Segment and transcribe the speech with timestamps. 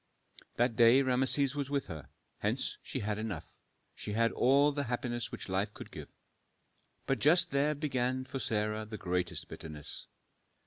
[0.55, 2.09] That day Rameses was with her;
[2.39, 3.53] hence she had enough,
[3.93, 6.09] she had all the happiness which life could give.
[7.05, 10.07] But just there began for Sarah the greatest bitterness.